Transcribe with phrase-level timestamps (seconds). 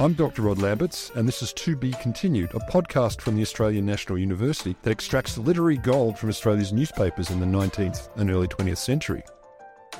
[0.00, 0.42] I'm Dr.
[0.42, 4.74] Rod Lamberts, and this is To Be Continued, a podcast from the Australian National University
[4.82, 9.22] that extracts literary gold from Australia's newspapers in the 19th and early 20th century.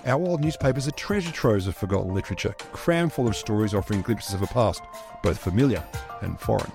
[0.06, 4.34] Our old newspapers are treasure troves of forgotten literature, crammed full of stories offering glimpses
[4.34, 4.82] of a past,
[5.22, 5.84] both familiar
[6.22, 6.72] and foreign.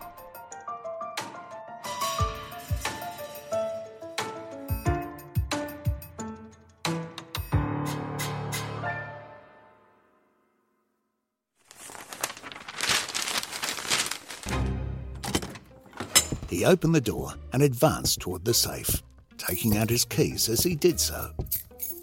[16.68, 19.02] Opened the door and advanced toward the safe,
[19.38, 21.32] taking out his keys as he did so.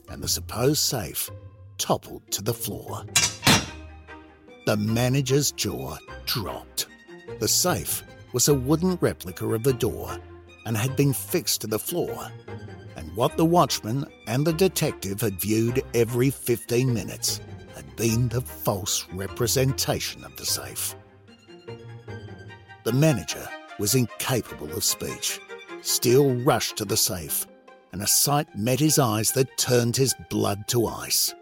[0.09, 1.31] And the supposed safe
[1.79, 3.05] toppled to the floor.
[4.67, 6.87] The manager's jaw dropped.
[7.39, 10.19] The safe was a wooden replica of the door
[10.65, 12.31] and had been fixed to the floor.
[12.97, 17.43] And what the watchman and the detective had viewed every 15 minutes
[17.75, 20.97] had been the false representation of the safe.
[22.85, 23.47] The manager
[23.79, 25.41] was incapable of speech.
[25.83, 27.47] Steele rushed to the safe,
[27.93, 31.35] and a sight met his eyes that turned his blood to ice.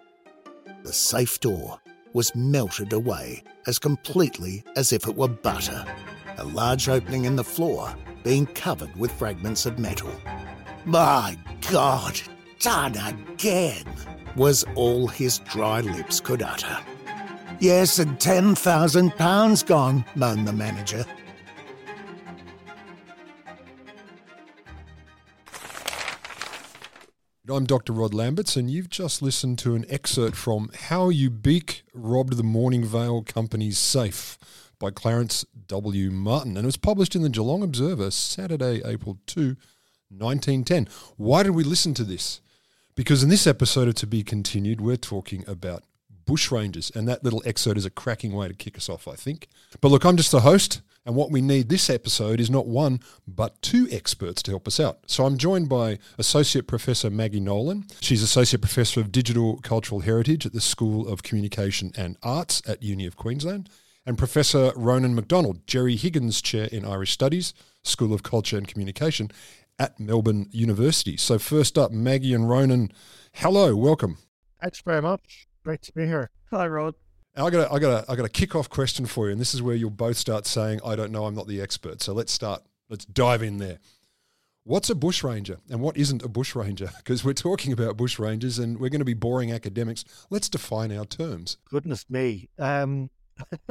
[0.82, 1.78] The safe door
[2.12, 5.84] was melted away as completely as if it were butter,
[6.38, 10.12] a large opening in the floor being covered with fragments of metal.
[10.84, 11.36] My
[11.70, 12.20] God,
[12.58, 13.84] done again,
[14.36, 16.78] was all his dry lips could utter.
[17.60, 21.04] Yes, and ten thousand pounds gone, moaned the manager.
[27.48, 27.92] I'm Dr.
[27.92, 33.26] Rod Lamberts, and you've just listened to an excerpt from How Ubique Robbed the Morganville
[33.26, 34.38] Company's Safe
[34.78, 36.12] by Clarence W.
[36.12, 39.56] Martin, and it was published in the Geelong Observer Saturday, April 2,
[40.10, 40.86] 1910.
[41.16, 42.40] Why did we listen to this?
[42.94, 45.82] Because in this episode of To Be Continued, we're talking about
[46.24, 49.48] bushrangers, and that little excerpt is a cracking way to kick us off, I think.
[49.80, 50.80] But look, I'm just the host.
[51.04, 54.78] And what we need this episode is not one, but two experts to help us
[54.78, 55.00] out.
[55.06, 57.86] So I'm joined by Associate Professor Maggie Nolan.
[58.00, 62.84] She's Associate Professor of Digital Cultural Heritage at the School of Communication and Arts at
[62.84, 63.68] Uni of Queensland,
[64.06, 69.30] and Professor Ronan McDonald, Gerry Higgins Chair in Irish Studies, School of Culture and Communication
[69.80, 71.16] at Melbourne University.
[71.16, 72.92] So first up, Maggie and Ronan,
[73.32, 74.18] hello, welcome.
[74.60, 75.48] Thanks very much.
[75.64, 76.30] Great to be here.
[76.50, 76.94] Hi, Rod.
[77.34, 79.40] I got a, I got a, I got a kick off question for you, and
[79.40, 82.12] this is where you'll both start saying, "I don't know, I'm not the expert." So
[82.12, 82.62] let's start.
[82.88, 83.78] Let's dive in there.
[84.64, 86.90] What's a bushranger and what isn't a bushranger?
[86.98, 90.04] Because we're talking about bushrangers and we're going to be boring academics.
[90.30, 91.56] Let's define our terms.
[91.68, 92.48] Goodness me.
[92.58, 93.10] Um,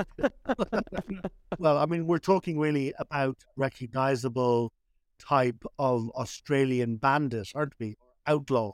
[1.57, 4.73] well, I mean, we're talking really about recognizable
[5.17, 7.95] type of Australian bandit, aren't we?
[8.27, 8.73] Outlaw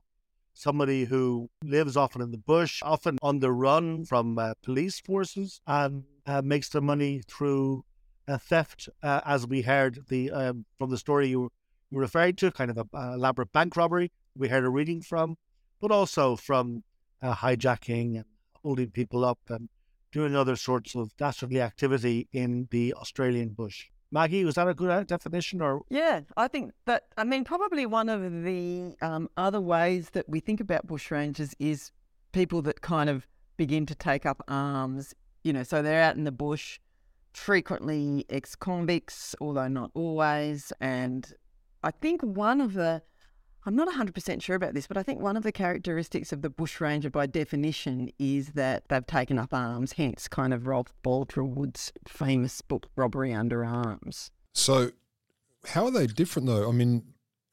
[0.57, 5.61] somebody who lives often in the bush, often on the run from uh, police forces,
[5.67, 7.83] and uh, makes their money through
[8.27, 11.49] uh, theft, uh, as we heard the um, from the story you,
[11.91, 15.35] you referred to, kind of a elaborate bank robbery we heard a reading from,
[15.81, 16.83] but also from
[17.21, 18.25] uh, hijacking and
[18.61, 19.69] holding people up and
[20.11, 23.89] doing other sorts of dastardly activity in the Australian bush.
[24.11, 25.81] Maggie, was that a good definition or?
[25.89, 30.39] Yeah, I think that, I mean, probably one of the um, other ways that we
[30.39, 31.91] think about bushrangers is
[32.31, 35.13] people that kind of begin to take up arms,
[35.43, 36.79] you know, so they're out in the bush,
[37.33, 40.71] frequently ex convicts, although not always.
[40.79, 41.31] And
[41.83, 43.01] I think one of the
[43.67, 46.49] I'm not 100% sure about this, but I think one of the characteristics of the
[46.49, 52.61] bushranger by definition is that they've taken up arms, hence kind of Rolf Boldrewood's famous
[52.61, 54.31] book, Robbery Under Arms.
[54.53, 54.91] So,
[55.65, 56.69] how are they different though?
[56.69, 57.03] I mean,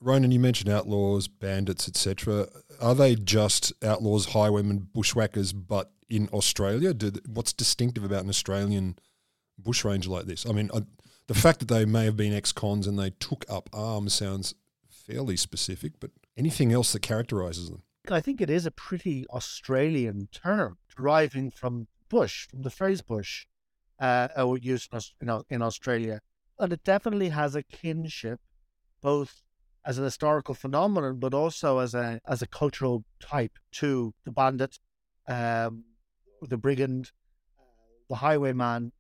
[0.01, 2.47] Ronan, you mentioned outlaws, bandits, etc.
[2.81, 6.95] Are they just outlaws, highwaymen, bushwhackers, but in Australia?
[6.95, 9.01] Do, what's distinctive about an Australian
[9.59, 10.47] bushranger like this?
[10.47, 10.83] I mean, uh,
[11.27, 14.55] the fact that they may have been ex-cons and they took up arms sounds
[15.07, 17.83] fairly specific, but anything else that characterises them?
[18.11, 23.47] I think it is a pretty Australian term, deriving from bush, from the phrase bush,
[23.99, 24.29] uh,
[24.61, 24.93] used
[25.49, 26.21] in, Australia.
[26.59, 28.41] And it definitely has a kinship,
[29.01, 29.43] both
[29.87, 34.79] as an historical phenomenon, but also as a as a cultural type to the bandit,
[35.29, 35.85] um,
[36.43, 37.11] the brigand,
[38.09, 38.93] the highwayman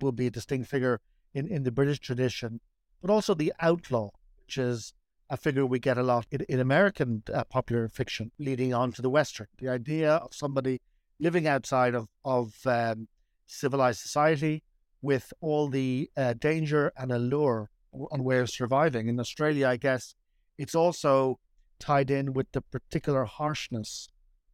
[0.00, 1.00] would be a distinct figure
[1.34, 2.60] in, in the British tradition,
[3.00, 4.10] but also the outlaw,
[4.44, 4.92] which is
[5.30, 9.02] a figure we get a lot in, in American uh, popular fiction, leading on to
[9.02, 9.46] the Western.
[9.58, 10.80] The idea of somebody
[11.20, 13.08] living outside of, of um,
[13.46, 14.62] civilized society
[15.02, 17.70] with all the uh, danger and allure
[18.10, 19.08] and way of surviving.
[19.08, 20.14] In Australia, I guess
[20.56, 21.38] it's also
[21.78, 24.08] tied in with the particular harshness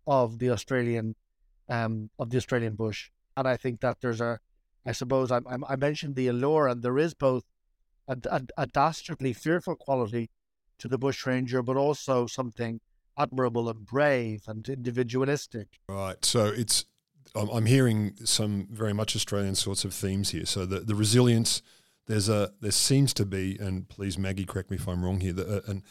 [0.06, 1.16] of the Australian
[1.68, 4.38] um, of the Australian bush, and I think that there's a
[4.86, 7.44] I suppose I, I mentioned the allure, and there is both
[8.06, 10.30] a, a, a dastardly, fearful quality
[10.78, 12.80] to the bushranger, but also something
[13.16, 15.68] admirable and brave and individualistic.
[15.88, 16.24] Right.
[16.24, 16.84] So it's
[17.34, 20.46] I'm hearing some very much Australian sorts of themes here.
[20.46, 21.62] So the the resilience
[22.06, 25.32] there's a there seems to be, and please Maggie, correct me if I'm wrong here,
[25.32, 25.82] the, an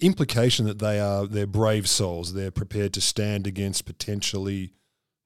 [0.00, 2.34] implication that they are they're brave souls.
[2.34, 4.72] They're prepared to stand against potentially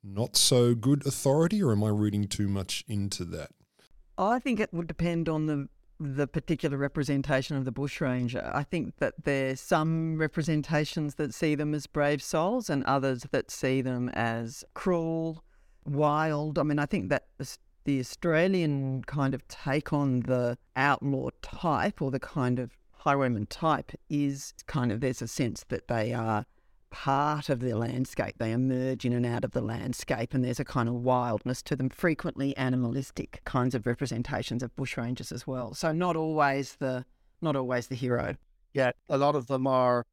[0.04, 3.50] not so good authority, or am I reading too much into that?
[4.18, 5.68] I think it would depend on the
[6.00, 8.50] the particular representation of the bushranger.
[8.52, 13.26] I think that there are some representations that see them as brave souls and others
[13.30, 15.44] that see them as cruel,
[15.84, 16.58] wild.
[16.58, 17.26] I mean, I think that
[17.84, 23.92] the Australian kind of take on the outlaw type or the kind of highwayman type
[24.08, 26.46] is kind of there's a sense that they are
[26.92, 28.36] part of the landscape.
[28.38, 31.74] They emerge in and out of the landscape, and there's a kind of wildness to
[31.74, 35.74] them, frequently animalistic kinds of representations of bushrangers as well.
[35.74, 37.04] So not always the
[37.40, 38.36] not always the hero.
[38.74, 40.06] Yeah, a lot of them are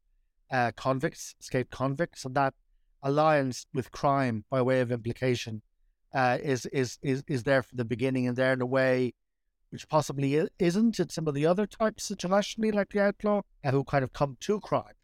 [0.50, 2.56] uh, convicts, escaped convicts, and that
[3.04, 5.62] alliance with crime, by way of implication,
[6.14, 9.14] uh, is is is is there from the beginning, and there in a way
[9.70, 13.84] which possibly isn't in some of the other types internationally, like the outlaw, uh, who
[13.84, 14.96] kind of come to crime.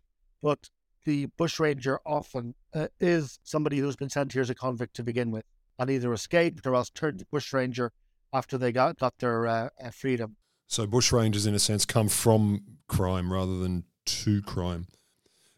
[0.42, 0.70] But
[1.06, 5.32] the bushranger often uh, is somebody who's been sent here as a convict to begin
[5.32, 5.46] with
[5.80, 7.92] and either escaped or else turned bushranger
[8.34, 10.36] after they got, got their uh, uh, freedom.
[10.68, 14.88] So bushrangers, in a sense, come from crime rather than to crime.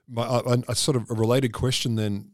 [0.08, 2.32] My, a, a sort of a related question then,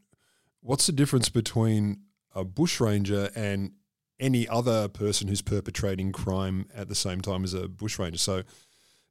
[0.61, 2.01] what's the difference between
[2.35, 3.73] a bushranger and
[4.19, 8.17] any other person who's perpetrating crime at the same time as a bushranger?
[8.17, 8.43] So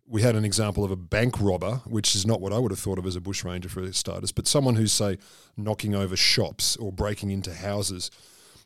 [0.07, 2.81] we had an example of a bank robber, which is not what I would have
[2.81, 5.19] thought of as a bushranger for starters, but someone who's, say,
[5.57, 8.11] knocking over shops or breaking into houses.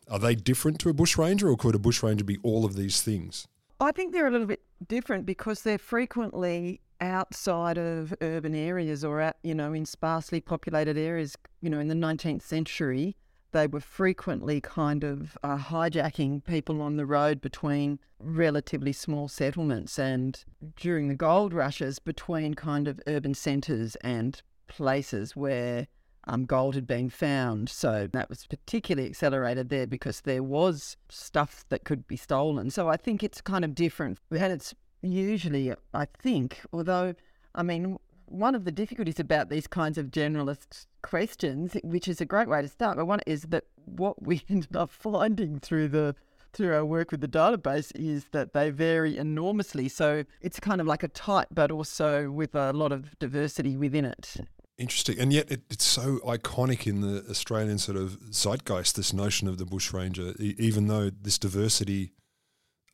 [0.09, 3.47] Are they different to a bushranger, or could a bushranger be all of these things?
[3.79, 9.21] I think they're a little bit different because they're frequently outside of urban areas or
[9.21, 11.35] at, you know, in sparsely populated areas.
[11.61, 13.15] You know, in the 19th century,
[13.57, 19.97] they were frequently kind of uh, hijacking people on the road between relatively small settlements
[19.97, 20.45] and
[20.75, 25.87] during the gold rushes between kind of urban centres and places where
[26.27, 27.67] um, gold had been found.
[27.67, 32.69] So that was particularly accelerated there because there was stuff that could be stolen.
[32.69, 34.19] So I think it's kind of different.
[34.29, 37.15] And it's usually, I think, although,
[37.55, 42.25] I mean, one of the difficulties about these kinds of generalist questions, which is a
[42.25, 46.15] great way to start, but one is that what we ended up finding through the
[46.53, 49.87] through our work with the database is that they vary enormously.
[49.87, 54.05] So it's kind of like a type, but also with a lot of diversity within
[54.05, 54.37] it.
[54.77, 58.95] Interesting, and yet it, it's so iconic in the Australian sort of zeitgeist.
[58.95, 62.13] This notion of the bushranger, e- even though this diversity,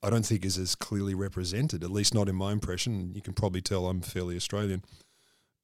[0.01, 1.83] I don't think is as clearly represented.
[1.83, 3.13] At least not in my impression.
[3.13, 4.83] You can probably tell I'm fairly Australian.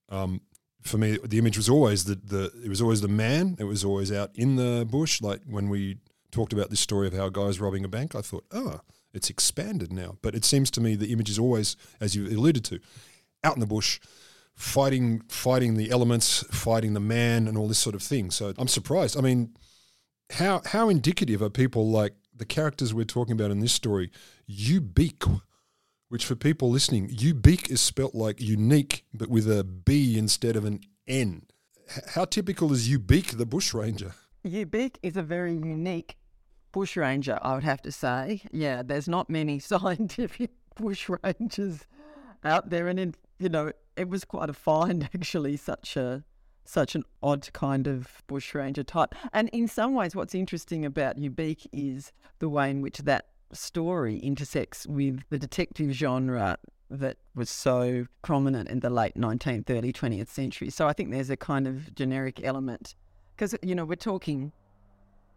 [0.09, 0.41] Um,
[0.81, 3.55] for me, the image was always the, the it was always the man.
[3.59, 5.21] It was always out in the bush.
[5.21, 5.97] Like when we
[6.31, 8.81] talked about this story of how a guy's robbing a bank, I thought, oh,
[9.13, 10.17] it's expanded now.
[10.21, 12.79] But it seems to me the image is always, as you alluded to,
[13.43, 13.99] out in the bush,
[14.55, 18.31] fighting fighting the elements, fighting the man, and all this sort of thing.
[18.31, 19.17] So I'm surprised.
[19.17, 19.55] I mean,
[20.31, 24.11] how how indicative are people like the characters we're talking about in this story?
[24.49, 25.41] Ubique
[26.09, 30.65] which for people listening, Ubique is spelt like unique, but with a B instead of
[30.65, 31.43] an N.
[31.95, 34.13] H- how typical is Ubique, the bushranger?
[34.43, 36.17] Ubique is a very unique
[36.71, 38.41] bushranger, I would have to say.
[38.51, 41.85] Yeah, there's not many scientific bushrangers
[42.43, 46.23] out there, and in, you know, it was quite a find actually, such a
[46.65, 49.15] such an odd kind of bushranger type.
[49.33, 54.17] And in some ways, what's interesting about Ubique is the way in which that story
[54.17, 56.57] intersects with the detective genre
[56.89, 60.69] that was so prominent in the late 19th, early 20th century.
[60.69, 62.95] So I think there's a kind of generic element
[63.35, 64.51] because, you know, we're talking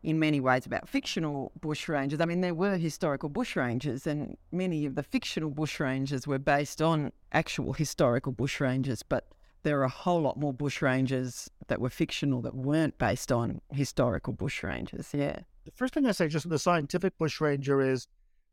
[0.03, 2.21] in many ways about fictional bushrangers.
[2.21, 7.13] I mean, there were historical bushrangers, and many of the fictional bushrangers were based on
[7.33, 9.29] actual historical bushrangers, but
[9.63, 14.33] there are a whole lot more bushrangers that were fictional that weren't based on historical
[14.35, 15.15] bushrangers.
[15.15, 15.41] Yeah.
[15.65, 18.09] The first thing I say, just in the scientific bushranger, is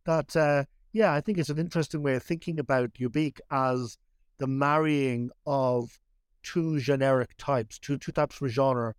[0.06, 3.98] that, uh, yeah, I think it's an interesting way of thinking about Ubique as
[4.38, 6.00] the marrying of
[6.44, 8.94] two generic types, two two types of genre,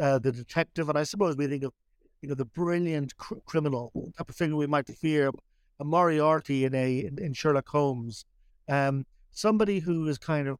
[0.00, 1.72] uh, the detective, and I suppose we think of,
[2.22, 5.30] you know, the brilliant cr- criminal type of figure we might fear,
[5.78, 8.24] a Moriarty in a in, in Sherlock Holmes,
[8.68, 10.58] um, somebody who is kind of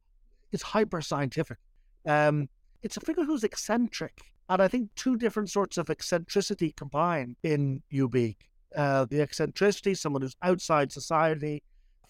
[0.51, 1.57] is hyper scientific.
[2.05, 2.49] Um,
[2.83, 4.21] it's a figure who's eccentric.
[4.49, 8.47] And I think two different sorts of eccentricity combine in Ubique.
[8.75, 11.63] uh, the eccentricity, someone who's outside society,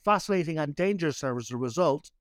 [0.03, 2.11] fascinating and dangerous as a result,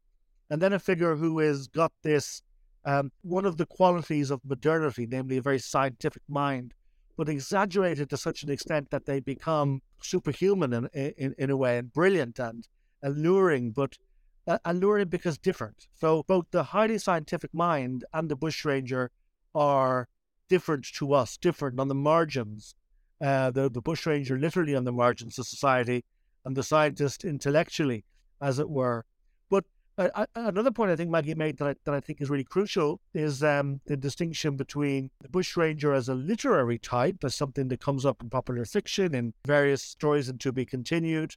[0.51, 2.43] and then a figure who has got this
[2.85, 6.73] um, one of the qualities of modernity, namely a very scientific mind,
[7.17, 11.79] but exaggerated to such an extent that they become superhuman in, in, in a way
[11.79, 12.69] and brilliant and
[13.03, 13.99] alluring, but
[14.47, 15.89] uh, alluring because different.
[15.95, 19.11] So both the highly scientific mind and the bushranger
[19.57, 20.09] are
[20.49, 22.75] different to us, different on the margins.
[23.21, 26.05] Uh, the, the bushranger literally on the margins of society,
[26.45, 28.05] and the scientist intellectually,
[28.41, 29.05] as it were.
[29.49, 29.65] But
[29.99, 33.01] uh, another point I think Maggie made that I, that I think is really crucial
[33.15, 38.05] is um, the distinction between the bushranger as a literary type, as something that comes
[38.05, 41.35] up in popular fiction, in various stories and to be continued,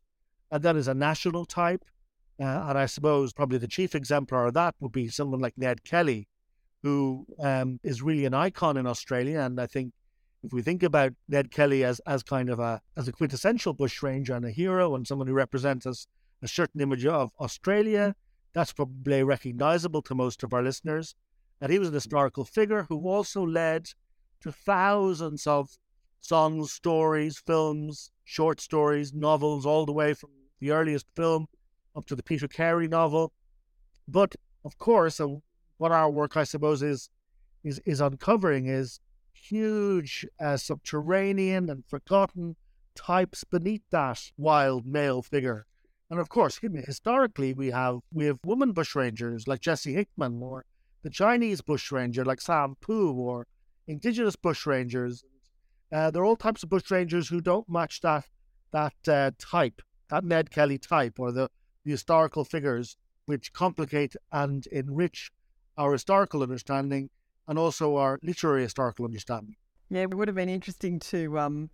[0.52, 1.86] and that is a national type.
[2.40, 5.84] Uh, and I suppose probably the chief exemplar of that would be someone like Ned
[5.84, 6.28] Kelly,
[6.84, 9.40] who um, is really an icon in Australia.
[9.42, 9.94] And I think
[10.44, 14.36] if we think about Ned Kelly as, as kind of a as a quintessential bushranger
[14.36, 16.08] and a hero and someone who represents us
[16.42, 18.16] a certain image of Australia,
[18.54, 21.16] that's probably recognizable to most of our listeners.
[21.62, 23.90] And he was an historical figure who also led
[24.42, 25.78] to thousands of
[26.22, 31.48] songs, stories, films, short stories, novels, all the way from the earliest film
[31.96, 33.34] up to the Peter Carey novel.
[34.08, 35.36] But of course, uh,
[35.80, 37.10] what our work, I suppose, is
[37.64, 39.00] is is uncovering is
[39.34, 42.56] huge uh, subterranean and forgotten
[42.96, 45.66] types beneath that wild male figure.
[46.10, 50.66] And of course, historically, we have we have women bushrangers like Jessie Hickman, or
[51.02, 53.48] the Chinese bushranger like Sam Poo, or
[53.88, 55.24] indigenous bushrangers.
[55.92, 58.26] Uh, there are all types of bushrangers who don't match that
[58.72, 61.50] that uh, type, that Ned Kelly type, or the,
[61.86, 65.32] the historical figures which complicate and enrich
[65.80, 67.10] our historical understanding
[67.48, 69.56] and also our literary historical understanding.
[69.90, 71.72] Yeah, it would have been interesting to um,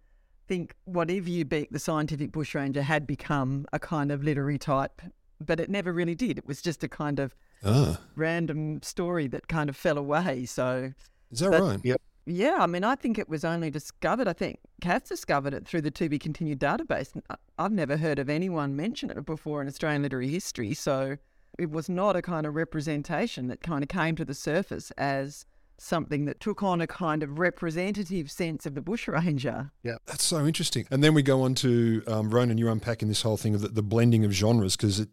[0.47, 5.01] think what if Ubique, the scientific bushranger, had become a kind of literary type,
[5.45, 6.37] but it never really did.
[6.37, 7.35] It was just a kind of
[7.65, 7.99] ah.
[8.15, 10.45] random story that kind of fell away.
[10.45, 10.93] So
[11.31, 11.79] is that but, right?
[11.83, 12.01] Yep.
[12.27, 14.27] Yeah, I mean, I think it was only discovered.
[14.27, 17.19] I think Kath discovered it through the To Be Continued database.
[17.59, 20.73] I've never heard of anyone mention it before in Australian literary history.
[20.73, 21.17] So
[21.57, 25.45] it was not a kind of representation that kind of came to the surface as
[25.77, 29.71] something that took on a kind of representative sense of the bushranger.
[29.83, 30.87] Yeah, that's so interesting.
[30.89, 32.57] And then we go on to um, Ronan.
[32.57, 35.05] You're unpacking this whole thing of the, the blending of genres because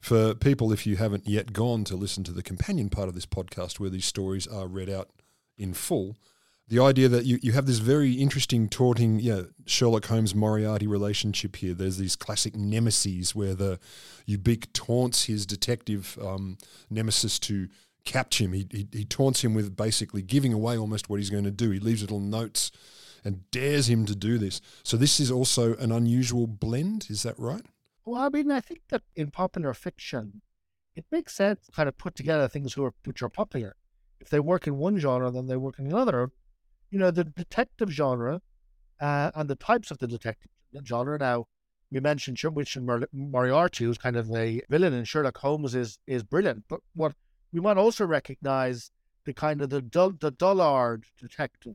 [0.00, 3.26] for people, if you haven't yet gone to listen to the companion part of this
[3.26, 5.10] podcast where these stories are read out
[5.56, 6.16] in full,
[6.70, 11.56] the idea that you, you have this very interesting taunting yeah, Sherlock Holmes Moriarty relationship
[11.56, 11.74] here.
[11.74, 13.80] There's these classic nemesis where the
[14.28, 16.58] Ubique taunts his detective um,
[16.88, 17.68] nemesis to
[18.04, 18.52] capture him.
[18.52, 21.70] He, he, he taunts him with basically giving away almost what he's going to do.
[21.70, 22.70] He leaves little notes
[23.24, 24.60] and dares him to do this.
[24.84, 27.08] So this is also an unusual blend.
[27.10, 27.66] Is that right?
[28.04, 30.40] Well, I mean, I think that in popular fiction,
[30.94, 33.74] it makes sense to kind of put together things who are, which are popular.
[34.20, 36.30] If they work in one genre, then they work in another.
[36.90, 38.42] You know, the detective genre
[39.00, 40.50] uh, and the types of the detective
[40.84, 41.18] genre.
[41.18, 41.46] Now,
[41.90, 46.64] we mentioned Richard Moriarty, who's kind of a villain in Sherlock Holmes, is is brilliant.
[46.68, 47.14] But what
[47.52, 48.90] we might also recognize
[49.24, 51.74] the kind of the dull, the dullard detective,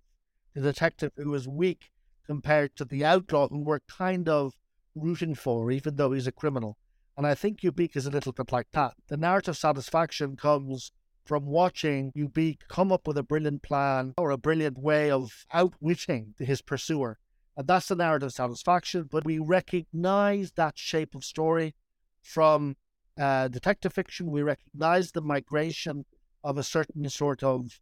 [0.53, 1.91] the detective who is weak
[2.25, 4.53] compared to the outlaw who we're kind of
[4.95, 6.77] rooting for, even though he's a criminal.
[7.17, 8.93] And I think Ubique is a little bit like that.
[9.07, 10.91] The narrative satisfaction comes
[11.25, 16.35] from watching Ubique come up with a brilliant plan or a brilliant way of outwitting
[16.37, 17.17] his pursuer.
[17.57, 19.07] And that's the narrative satisfaction.
[19.11, 21.75] But we recognize that shape of story
[22.21, 22.75] from
[23.19, 26.05] uh, detective fiction, we recognize the migration
[26.43, 27.79] of a certain sort of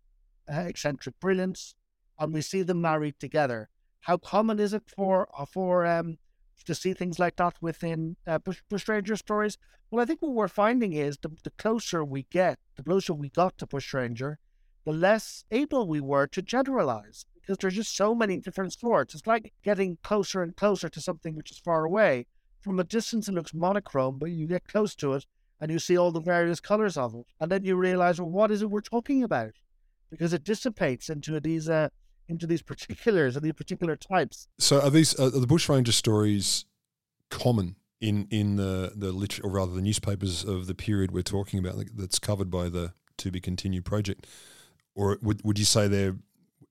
[0.51, 1.75] uh, eccentric brilliance,
[2.19, 3.69] and we see them married together.
[4.01, 6.17] How common is it for for um,
[6.65, 9.57] to see things like that within uh, Bush, Bushranger stories?
[9.91, 13.29] Well, I think what we're finding is the, the closer we get, the closer we
[13.29, 14.37] got to Bushranger,
[14.85, 19.13] the less able we were to generalize because there's just so many different sorts.
[19.13, 22.25] It's like getting closer and closer to something which is far away.
[22.61, 25.25] From a distance, it looks monochrome, but you get close to it
[25.59, 27.25] and you see all the various colors of it.
[27.39, 29.53] And then you realize, well, what is it we're talking about?
[30.09, 31.89] Because it dissipates into these uh,
[32.27, 34.47] into these particulars and these particular types.
[34.59, 36.65] So are these are the bushranger stories
[37.29, 41.59] common in in the the liter- or rather the newspapers of the period we're talking
[41.59, 44.27] about that's covered by the To Be Continued project,
[44.95, 46.17] or would would you say they're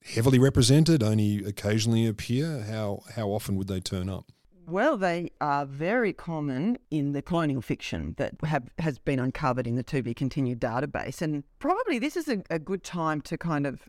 [0.05, 2.63] heavily represented, only occasionally appear?
[2.63, 4.31] How how often would they turn up?
[4.67, 9.75] Well, they are very common in the colonial fiction that have has been uncovered in
[9.75, 13.67] the To Be Continued database, and probably this is a, a good time to kind
[13.67, 13.89] of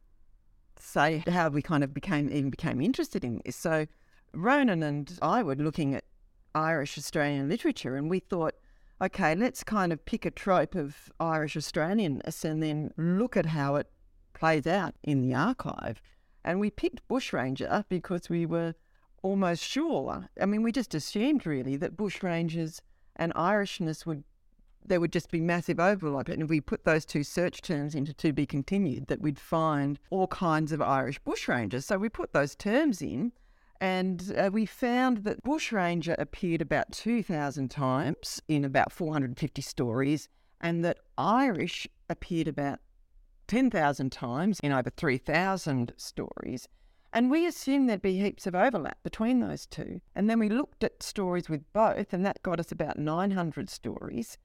[0.83, 3.55] say how we kind of became even became interested in this.
[3.55, 3.87] So,
[4.33, 6.03] Ronan and I were looking at
[6.55, 8.55] Irish Australian literature and we thought,
[9.01, 13.75] okay, let's kind of pick a trope of Irish Australianness and then look at how
[13.75, 13.87] it
[14.33, 16.01] plays out in the archive.
[16.43, 18.75] And we picked Bushranger because we were
[19.21, 20.29] almost sure.
[20.39, 22.81] I mean, we just assumed really that Bushrangers
[23.15, 24.23] and Irishness would
[24.87, 26.29] there would just be massive overlap.
[26.29, 29.99] And if we put those two search terms into to be continued, that we'd find
[30.09, 31.83] all kinds of Irish bushrangers.
[31.83, 33.31] So we put those terms in
[33.81, 40.29] and uh, we found that bushranger appeared about 2,000 times in about 450 stories
[40.61, 42.79] and that Irish appeared about
[43.47, 46.67] 10,000 times in over 3,000 stories.
[47.11, 50.01] And we assumed there'd be heaps of overlap between those two.
[50.15, 54.37] And then we looked at stories with both, and that got us about 900 stories.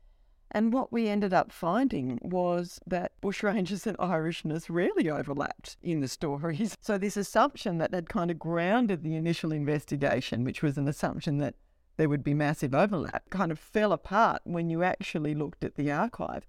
[0.50, 6.08] And what we ended up finding was that bushrangers and Irishness rarely overlapped in the
[6.08, 6.76] stories.
[6.80, 11.38] So, this assumption that had kind of grounded the initial investigation, which was an assumption
[11.38, 11.54] that
[11.96, 15.90] there would be massive overlap, kind of fell apart when you actually looked at the
[15.90, 16.46] archive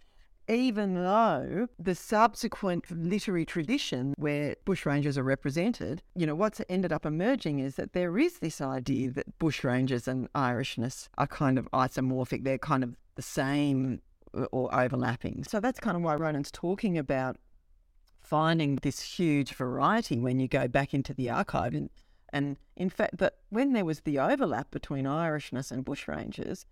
[0.50, 7.06] even though the subsequent literary tradition where bushrangers are represented, you know, what's ended up
[7.06, 12.44] emerging is that there is this idea that bushrangers and Irishness are kind of isomorphic.
[12.44, 14.02] They're kind of the same
[14.52, 15.44] or overlapping.
[15.44, 17.38] So that's kind of why Ronan's talking about
[18.20, 21.74] finding this huge variety when you go back into the archive.
[21.74, 21.90] And,
[22.34, 26.66] and in fact, that when there was the overlap between Irishness and bushrangers,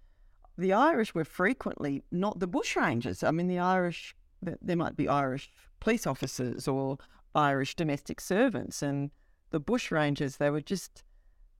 [0.58, 3.28] the Irish were frequently not the bushrangers.
[3.28, 6.98] I mean, the Irish, there might be Irish police officers or
[7.36, 9.12] Irish domestic servants, and
[9.52, 11.04] the bushrangers, they were just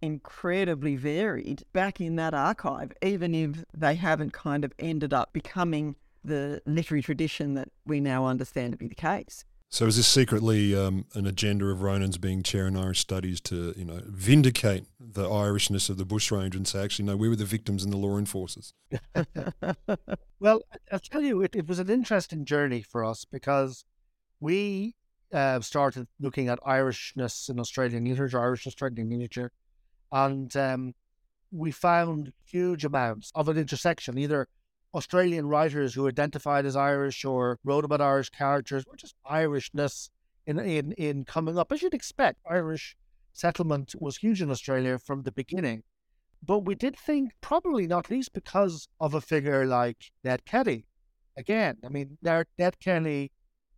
[0.02, 5.96] incredibly varied back in that archive, even if they haven't kind of ended up becoming
[6.24, 9.46] the literary tradition that we now understand to be the case.
[9.70, 13.74] So is this secretly um, an agenda of Ronan's being chair in Irish studies to,
[13.76, 17.46] you know, vindicate the Irishness of the bushranger and say, actually, no, we were the
[17.46, 18.74] victims and the law enforcers?
[20.40, 23.84] well, I'll tell you, it, it, was an interesting journey for us because
[24.40, 24.96] we
[25.34, 29.52] uh, started looking at Irishness in Australian literature, Irish Australian literature,
[30.14, 30.94] and um,
[31.52, 34.48] we found huge amounts of an intersection, either
[34.98, 40.10] Australian writers who identified as Irish or wrote about Irish characters, or just Irishness
[40.48, 41.72] in, in, in coming up.
[41.72, 42.98] As you'd expect, Irish
[43.32, 45.84] settlement was huge in Australia from the beginning.
[46.44, 50.88] But we did think, probably not least because of a figure like Ned Kelly.
[51.38, 53.32] Again, I mean, Ned Kelly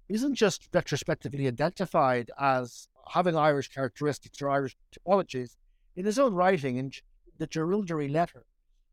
[0.08, 5.58] isn't just retrospectively identified as having Irish characteristics or Irish typologies.
[5.98, 6.92] In his own writing, in
[7.38, 8.46] the Jerilderie letter,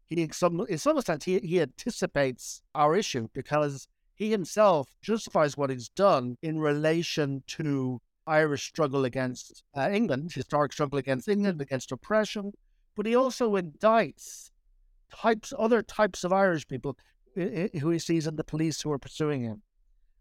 [0.07, 5.57] he in some in some sense he, he anticipates our issue because he himself justifies
[5.57, 11.61] what he's done in relation to Irish struggle against uh, England, historic struggle against England,
[11.61, 12.53] against oppression,
[12.97, 14.51] but he also indicts
[15.15, 16.97] types, other types of Irish people
[17.35, 19.63] who he sees in the police who are pursuing him.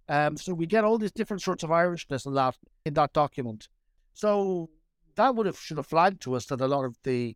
[0.09, 3.69] Um, so we get all these different sorts of Irishness in that in that document.
[4.13, 4.69] So
[5.15, 7.35] that would have should have flagged to us that a lot of the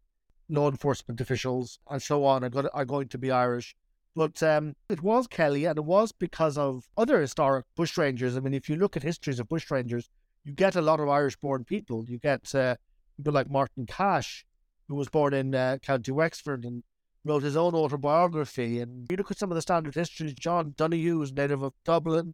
[0.49, 3.75] law enforcement officials and so on are, going to, are going to be Irish.
[4.15, 8.35] But um, it was Kelly, and it was because of other historic bushrangers.
[8.35, 10.09] I mean, if you look at histories of bushrangers,
[10.43, 12.05] you get a lot of Irish-born people.
[12.07, 12.75] You get uh,
[13.15, 14.45] people like Martin Cash,
[14.87, 16.83] who was born in uh, County Wexford and
[17.23, 18.79] wrote his own autobiography.
[18.79, 22.33] And you look at some of the standard histories, John Donoghue was native of Dublin.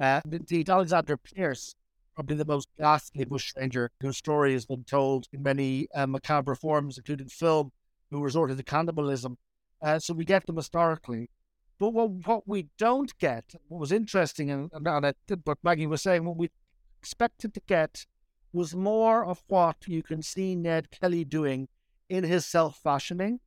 [0.00, 1.74] Uh, indeed, Alexander Pierce,
[2.20, 6.98] probably the most ghastly bushranger whose story has been told in many uh, macabre forms,
[6.98, 7.72] including film,
[8.10, 9.38] who resorted to cannibalism.
[9.80, 11.30] Uh, so we get them historically.
[11.78, 16.02] But what, what we don't get, what was interesting, and, and it, what Maggie was
[16.02, 16.50] saying, what we
[16.98, 18.04] expected to get
[18.52, 21.68] was more of what you can see Ned Kelly doing
[22.10, 23.40] in his self fashioning.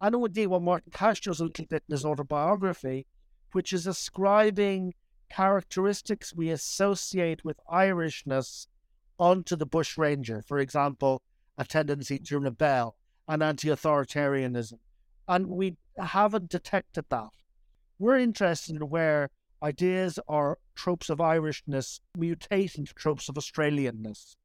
[0.00, 3.04] I know indeed what Martin Cash does a little bit in his autobiography,
[3.50, 4.94] which is ascribing
[5.32, 8.66] characteristics we associate with Irishness
[9.18, 10.42] onto the bushranger.
[10.42, 11.22] For example,
[11.56, 12.96] a tendency to rebel,
[13.28, 14.78] and anti authoritarianism.
[15.28, 17.30] And we haven't detected that.
[17.98, 19.30] We're interested in where
[19.62, 24.36] ideas or tropes of Irishness mutate into tropes of Australianness,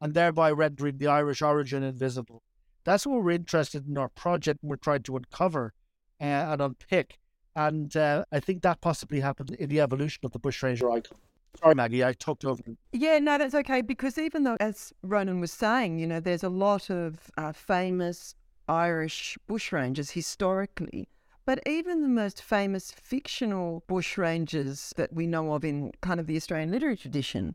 [0.00, 2.42] and thereby rendering the Irish origin invisible.
[2.84, 4.60] That's what we're interested in our project.
[4.62, 5.74] We're trying to uncover
[6.20, 7.18] uh, and unpick.
[7.54, 11.18] And uh, I think that possibly happened in the evolution of the bushranger icon.
[11.60, 12.62] Sorry, Maggie, I talked over.
[12.92, 13.82] Yeah, no, that's okay.
[13.82, 18.34] Because even though, as Ronan was saying, you know, there's a lot of uh, famous
[18.68, 21.08] Irish bushrangers historically
[21.44, 26.36] but even the most famous fictional bushrangers that we know of in kind of the
[26.36, 27.54] Australian literary tradition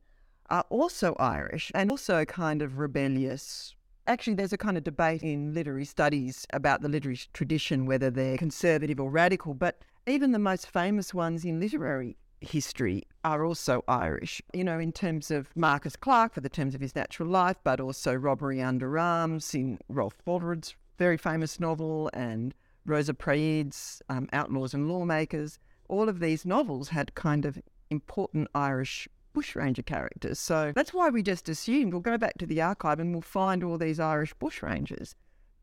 [0.49, 3.75] are also Irish and also kind of rebellious
[4.07, 8.37] actually, there's a kind of debate in literary studies about the literary tradition, whether they're
[8.37, 9.53] conservative or radical.
[9.53, 14.91] But even the most famous ones in literary history are also Irish, you know, in
[14.91, 18.97] terms of Marcus Clarke for the terms of his natural life, but also Robbery Under
[18.97, 22.53] Arms in Rolf Boldrewood's very famous novel and
[22.85, 25.59] Rosa Praed's um, Outlaws and Lawmakers.
[25.89, 30.39] All of these novels had kind of important Irish bushranger characters.
[30.39, 33.63] So that's why we just assumed we'll go back to the archive and we'll find
[33.63, 35.13] all these Irish bushrangers.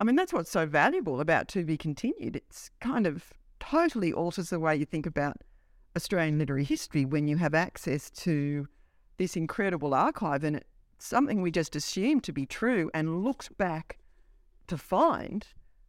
[0.01, 2.37] I mean, that's what's so valuable about To Be Continued.
[2.37, 5.39] It's kind of totally alters the way you think about
[5.97, 8.69] Australian literary history when you have access to
[9.17, 10.67] this incredible archive and it's
[10.99, 13.99] something we just assumed to be true and looked back
[14.67, 15.47] to find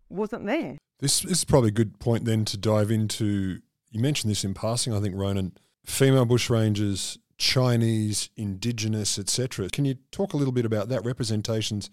[0.09, 0.77] wasn't there.
[0.99, 3.59] This, is probably a good point then to dive into.
[3.91, 5.57] You mentioned this in passing, I think, Ronan.
[5.85, 9.69] Female bushrangers, Chinese, Indigenous, etc.
[9.69, 11.89] Can you talk a little bit about that representations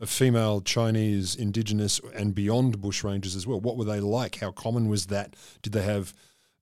[0.00, 3.60] of female Chinese, Indigenous, and beyond bushrangers as well?
[3.60, 4.36] What were they like?
[4.36, 5.34] How common was that?
[5.62, 6.14] Did they have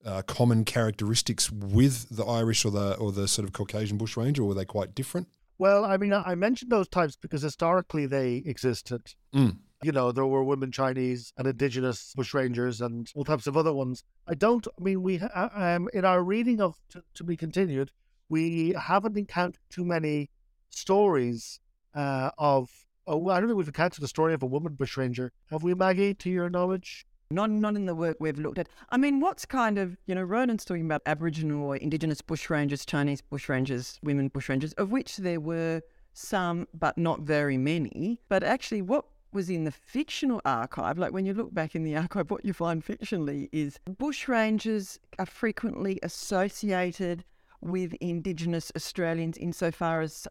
[0.05, 4.49] uh, common characteristics with the Irish or the or the sort of Caucasian bushranger, or
[4.49, 5.29] were they quite different?
[5.59, 9.15] Well, I mean, I mentioned those types because historically they existed.
[9.35, 9.59] Mm.
[9.85, 14.05] You know, there were women Chinese and indigenous bushrangers and all types of other ones.
[14.27, 14.67] I don't.
[14.67, 17.91] I mean, we um in our reading of to, to be continued,
[18.33, 20.31] we haven't encountered too many
[20.71, 21.61] stories
[21.95, 22.71] uh, of.
[23.07, 25.33] Oh, I don't think we've encountered a story of a woman bushranger.
[25.51, 26.15] Have we, Maggie?
[26.15, 27.05] To your knowledge?
[27.31, 28.69] Not, not in the work we've looked at.
[28.91, 33.23] I mean, what's kind of, you know, Ronan's talking about Aboriginal or Indigenous bushrangers, Chinese
[33.23, 35.83] bushrangers, women bushrangers, of which there were
[36.15, 38.21] some, but not very many.
[38.29, 41.97] But actually, what was in the fictional archive, like when you look back in the
[41.97, 47.25] archive, what you find fictionally is bushrangers are frequently associated
[47.63, 50.27] with Indigenous Australians insofar as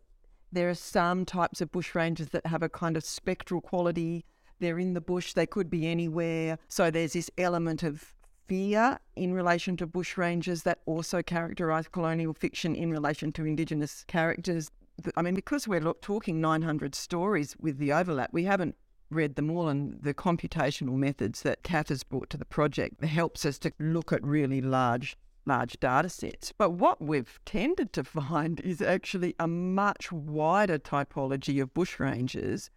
[0.51, 4.25] there are some types of bushrangers that have a kind of spectral quality
[4.61, 6.57] they're in the bush, they could be anywhere.
[6.69, 8.13] So there's this element of
[8.47, 14.69] fear in relation to bushrangers that also characterise colonial fiction in relation to Indigenous characters.
[15.17, 18.75] I mean, because we're talking 900 stories with the overlap, we haven't
[19.09, 23.45] read them all, and the computational methods that Kat has brought to the project helps
[23.45, 26.53] us to look at really large large data sets.
[26.57, 32.69] But what we've tended to find is actually a much wider typology of bushrangers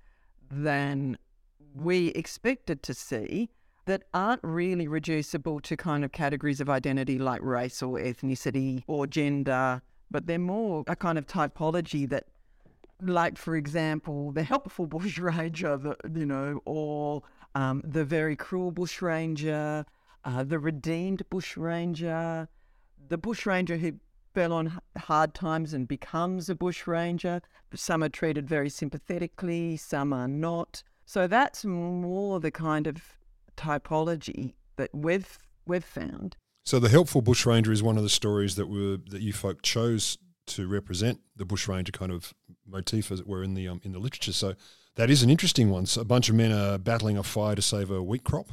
[0.50, 1.18] than
[1.74, 3.50] we expected to see
[3.87, 9.07] that aren't really reducible to kind of categories of identity like race or ethnicity or
[9.07, 12.24] gender, but they're more a kind of typology that,
[13.03, 17.22] like, for example, the helpful bushranger, the, you know, or
[17.55, 19.85] um, the very cruel bushranger,
[20.24, 22.48] uh, the redeemed bushranger,
[23.08, 23.92] the bushranger who
[24.34, 27.40] fell on hard times and becomes a bushranger.
[27.74, 30.82] Some are treated very sympathetically, some are not.
[31.06, 33.02] So that's more the kind of
[33.56, 36.37] typology that we've we've found.
[36.64, 40.18] So the helpful bushranger is one of the stories that were that you folk chose
[40.46, 42.34] to represent the bushranger kind of
[42.66, 44.32] motif, as it were, in the um, in the literature.
[44.32, 44.54] So
[44.96, 45.87] that is an interesting one.
[45.87, 48.48] So a bunch of men are battling a fire to save a wheat crop.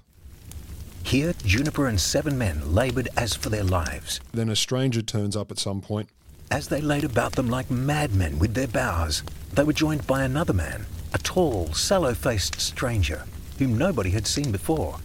[1.03, 4.19] Here, Juniper and seven men laboured as for their lives.
[4.33, 6.09] Then a stranger turns up at some point.
[6.49, 10.53] As they laid about them like madmen with their boughs, they were joined by another
[10.53, 13.23] man, a tall, sallow faced stranger
[13.57, 14.97] whom nobody had seen before.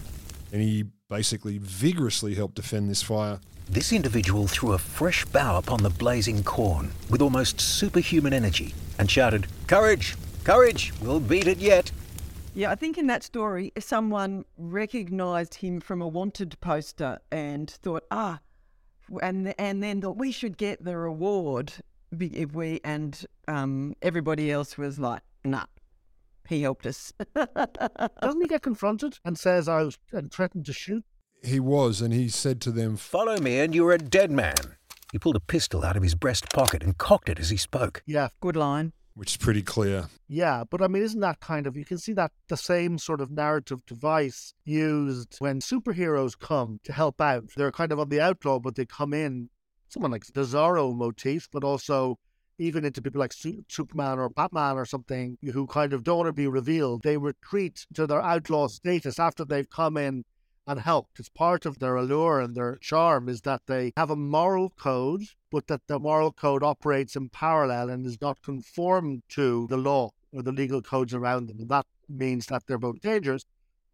[0.52, 3.40] And he basically vigorously helped defend this fire.
[3.68, 9.10] This individual threw a fresh bough upon the blazing corn with almost superhuman energy and
[9.10, 10.16] shouted, Courage!
[10.44, 10.92] Courage!
[11.02, 11.90] We'll beat it yet!
[12.56, 18.04] Yeah, I think in that story, someone recognised him from a wanted poster and thought,
[18.10, 18.40] ah,
[19.20, 21.74] and and then thought we should get the reward
[22.18, 25.66] if we and um, everybody else was like, nah,
[26.48, 27.12] he helped us.
[27.34, 31.04] Doesn't he get confronted and says I was and threatened to shoot?
[31.42, 34.78] He was, and he said to them, Follow me, and you're a dead man.
[35.12, 38.02] He pulled a pistol out of his breast pocket and cocked it as he spoke.
[38.06, 38.94] Yeah, Good line.
[39.16, 40.08] Which is pretty clear.
[40.28, 43.22] yeah, but I mean, isn't that kind of you can see that the same sort
[43.22, 47.44] of narrative device used when superheroes come to help out.
[47.56, 49.48] They're kind of on the outlaw, but they come in
[49.88, 52.18] someone like the Zorro motif, but also
[52.58, 53.32] even into people like
[53.68, 57.02] Superman or Batman or something who kind of don't want to be revealed.
[57.02, 60.24] They retreat to their outlaw status after they've come in
[60.66, 61.20] and helped.
[61.20, 65.22] It's part of their allure and their charm is that they have a moral code,
[65.50, 70.10] but that the moral code operates in parallel and is not conformed to the law
[70.32, 71.60] or the legal codes around them.
[71.60, 73.44] And that means that they're both dangerous,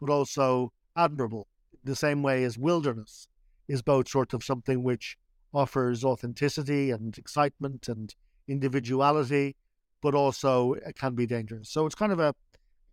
[0.01, 1.47] but also admirable.
[1.85, 3.29] The same way as wilderness
[3.69, 5.17] is both sort of something which
[5.53, 8.15] offers authenticity and excitement and
[8.49, 9.57] individuality,
[10.01, 11.71] but also it can be dangerous.
[11.71, 12.35] So it's kind of a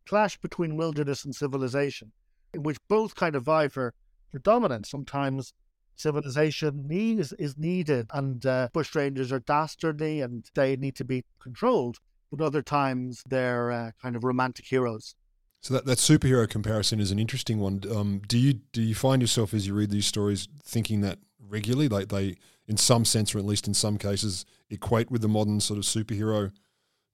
[0.05, 2.11] clash between wilderness and civilization,
[2.53, 3.93] in which both kind of vie for,
[4.31, 4.89] for dominance.
[4.89, 5.53] Sometimes
[5.95, 11.97] civilization needs is, needed, and uh, bushrangers are dastardly and they need to be controlled.
[12.31, 15.15] But other times they're uh, kind of romantic heroes.
[15.61, 17.81] So that, that superhero comparison is an interesting one.
[17.93, 21.89] Um, do you do you find yourself as you read these stories thinking that regularly,
[21.89, 25.59] like they, in some sense, or at least in some cases, equate with the modern
[25.59, 26.51] sort of superhero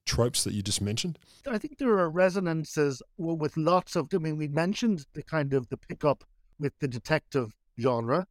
[0.06, 1.18] tropes that you just mentioned?
[1.46, 4.08] I think there are resonances with lots of.
[4.14, 6.24] I mean, we mentioned the kind of the pickup
[6.58, 8.26] with the detective genre.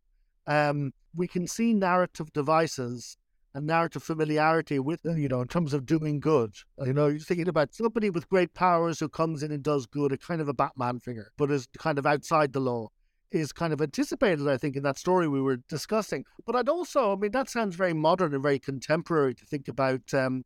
[0.48, 3.18] Um, we can see narrative devices
[3.54, 6.54] and narrative familiarity with, you know, in terms of doing good.
[6.86, 10.12] You know, you're thinking about somebody with great powers who comes in and does good,
[10.12, 12.90] a kind of a Batman figure, but is kind of outside the law,
[13.32, 16.26] is kind of anticipated, I think, in that story we were discussing.
[16.46, 20.14] But I'd also, I mean, that sounds very modern and very contemporary to think about
[20.14, 20.44] um,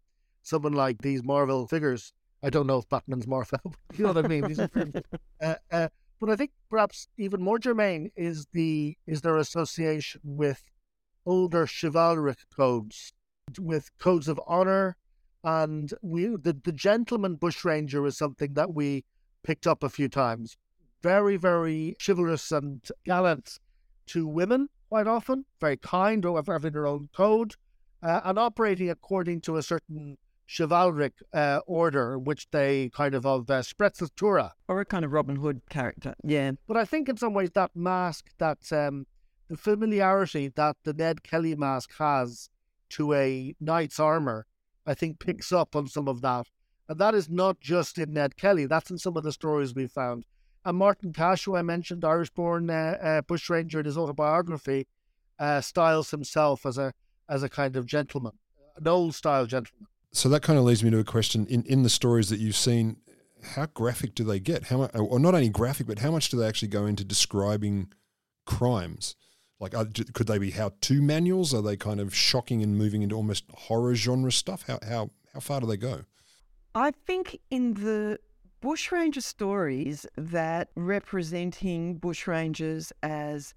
[0.49, 2.13] someone like these Marvel figures.
[2.41, 3.59] I don't know if Batman's Marvel,
[3.97, 4.57] you know what I mean?
[5.41, 10.63] uh, uh, but I think perhaps even more germane is the is their association with
[11.25, 13.13] older chivalric codes,
[13.57, 14.97] with codes of honor,
[15.43, 19.05] and we the the gentleman bushranger is something that we
[19.43, 20.57] picked up a few times.
[21.01, 23.59] Very very chivalrous and gallant
[24.07, 27.55] to women quite often, very kind, or having their own code,
[28.01, 30.17] uh, and operating according to a certain
[30.49, 34.51] chivalric uh, order, which they kind of of uh, sprezzatura.
[34.67, 36.51] Or a kind of Robin Hood character, yeah.
[36.67, 39.05] But I think in some ways that mask, that um,
[39.49, 42.49] the familiarity that the Ned Kelly mask has
[42.91, 44.47] to a knight's armor,
[44.85, 46.47] I think picks up on some of that.
[46.88, 49.85] And that is not just in Ned Kelly, that's in some of the stories we
[49.85, 50.25] found.
[50.65, 54.88] And Martin Cash, who I mentioned, Irish born uh, uh, bushranger in his autobiography,
[55.38, 56.93] uh, styles himself as a
[57.29, 58.33] as a kind of gentleman,
[58.75, 61.45] an old style gentleman so that kind of leads me to a question.
[61.48, 62.98] In, in the stories that you've seen
[63.43, 64.65] how graphic do they get?
[64.65, 67.91] How much or not only graphic but how much do they actually go into describing
[68.45, 69.15] crimes?
[69.60, 71.54] Like uh, are, could they be how to manuals?
[71.54, 74.65] Are they kind of shocking and moving into almost horror genre stuff?
[74.67, 76.02] How how how far do they go?
[76.76, 78.19] I think in the
[78.62, 83.54] bushranger stories that representing bushrangers as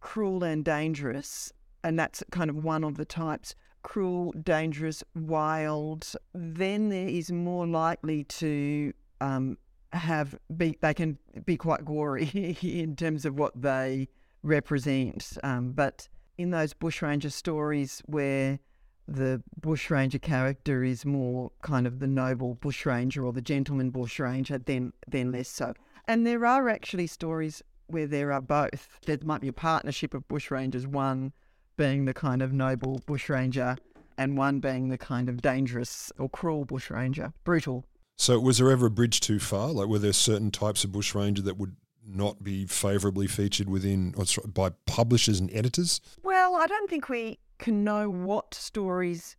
[0.00, 6.88] cruel and dangerous and that's kind of one of the types cruel, dangerous, wild, then
[6.88, 9.56] there is more likely to um,
[9.92, 14.08] have be they can be quite gory in terms of what they
[14.42, 15.38] represent.
[15.44, 18.58] Um, but in those bushranger stories where
[19.06, 24.94] the bushranger character is more kind of the noble bushranger or the gentleman bushranger, then
[25.06, 25.74] then less so.
[26.08, 28.98] And there are actually stories where there are both.
[29.06, 31.32] There might be a partnership of bushrangers, one
[31.76, 33.76] being the kind of noble bushranger
[34.18, 37.84] and one being the kind of dangerous or cruel bushranger, brutal.
[38.16, 39.68] So, was there ever a bridge too far?
[39.72, 44.24] Like, were there certain types of bushranger that would not be favourably featured within or
[44.48, 46.00] by publishers and editors?
[46.22, 49.36] Well, I don't think we can know what stories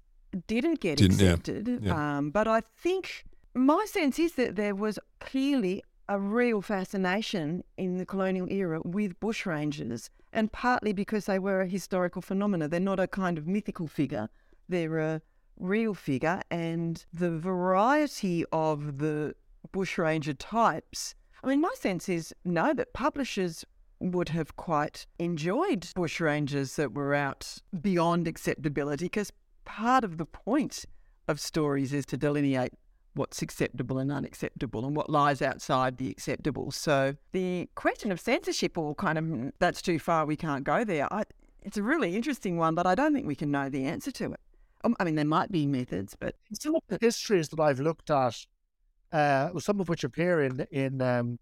[0.48, 1.68] didn't get didn't, accepted.
[1.68, 2.18] Yeah, yeah.
[2.18, 7.98] Um, but I think my sense is that there was clearly a real fascination in
[7.98, 12.68] the colonial era with bushrangers, and partly because they were a historical phenomena.
[12.68, 14.30] They're not a kind of mythical figure,
[14.70, 15.22] they're a
[15.60, 19.36] real figure, and the variety of the
[19.72, 21.16] bushranger types.
[21.44, 23.66] I mean, my sense is no, that publishers
[24.00, 29.32] would have quite enjoyed bushrangers that were out beyond acceptability because
[29.66, 30.86] part of the point
[31.28, 32.74] of stories is to delineate
[33.18, 36.72] what's acceptable and unacceptable and what lies outside the acceptable.
[36.72, 40.84] So the question of censorship or kind of mm, that's too far, we can't go
[40.84, 41.12] there.
[41.12, 41.24] I,
[41.64, 44.34] it's a really interesting one, but I don't think we can know the answer to
[44.34, 44.40] it.
[44.84, 48.10] Um, I mean, there might be methods, but some of the histories that I've looked
[48.10, 48.38] at,
[49.12, 51.40] uh, some of which appear in in um,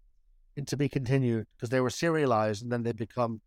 [0.56, 3.40] in to be continued because they were serialized and then they become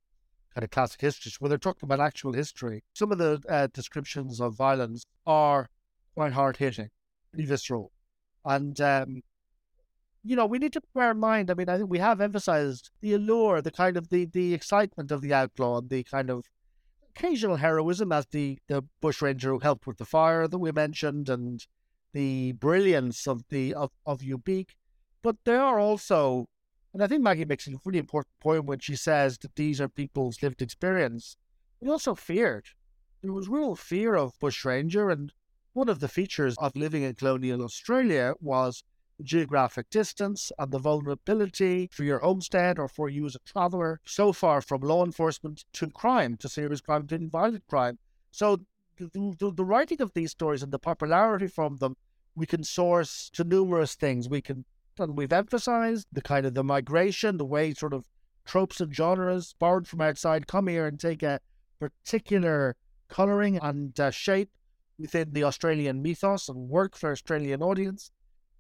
[0.53, 1.41] kind of classic histories.
[1.41, 5.69] When they're talking about actual history, some of the uh, descriptions of violence are
[6.13, 6.89] quite hard hitting,
[7.33, 7.91] visceral,
[8.45, 9.21] and um,
[10.23, 11.52] you know we need to bear in mind.
[11.52, 15.12] I mean, I think we have emphasized the allure, the kind of the the excitement
[15.12, 16.45] of the outlaw, and the kind of
[17.15, 21.65] occasional heroism as the, the bushranger who helped with the fire that we mentioned and
[22.13, 24.75] the brilliance of the of, of Ubique.
[25.21, 26.47] But there are also
[26.93, 29.88] and I think Maggie makes a really important point when she says that these are
[29.88, 31.38] people's lived experience.
[31.80, 32.69] We also feared.
[33.21, 35.32] There was real fear of bushranger and
[35.73, 38.84] one of the features of living in colonial Australia was
[39.23, 44.32] geographic distance and the vulnerability for your homestead or for you as a traveller so
[44.32, 47.97] far from law enforcement to crime, to serious crime, to violent crime.
[48.32, 48.58] So
[48.97, 51.95] the, the, the, writing of these stories and the popularity from them,
[52.36, 54.29] we can source to numerous things.
[54.29, 54.65] We can
[54.97, 58.05] and we've emphasized the kind of the migration, the way sort of
[58.45, 61.39] tropes and genres borrowed from outside come here and take a
[61.79, 62.75] particular
[63.08, 64.49] colouring and uh, shape
[64.99, 68.12] within the Australian mythos and work for Australian audience.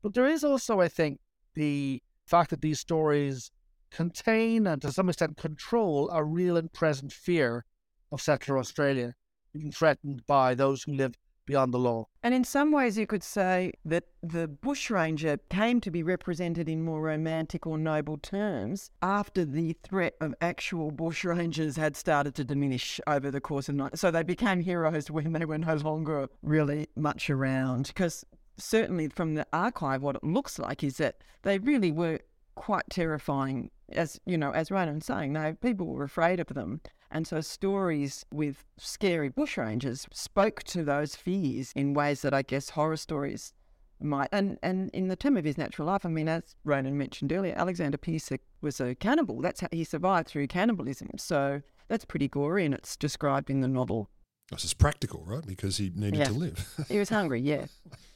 [0.01, 1.19] But there is also, I think,
[1.53, 3.51] the fact that these stories
[3.91, 7.65] contain and to some extent control a real and present fear
[8.11, 9.13] of settler Australia
[9.51, 11.15] being threatened by those who live
[11.49, 12.05] beyond the law.
[12.21, 16.83] And in some ways, you could say that the bushranger came to be represented in
[16.83, 23.01] more romantic or noble terms after the threat of actual bushrangers had started to diminish
[23.07, 23.97] over the course of night.
[23.97, 27.87] So they became heroes when they were no longer really much around.
[27.87, 28.23] Because
[28.57, 32.19] certainly from the archive, what it looks like is that they really were
[32.59, 33.71] quite terrifying.
[33.91, 36.81] As you know, as Ronan was saying, no, people were afraid of them.
[37.09, 42.69] And so stories with scary bushrangers spoke to those fears in ways that I guess
[42.71, 43.53] horror stories
[43.99, 44.29] might.
[44.31, 47.55] And and in the term of his natural life, I mean, as Ronan mentioned earlier,
[47.57, 48.29] Alexander Pierce
[48.61, 49.41] was a cannibal.
[49.41, 51.09] That's how he survived through cannibalism.
[51.17, 54.09] So that's pretty gory, and it's described in the novel.
[54.51, 55.45] This is practical, right?
[55.45, 56.25] Because he needed Yeah.
[56.25, 56.85] to live.
[56.89, 57.65] He was hungry, yeah.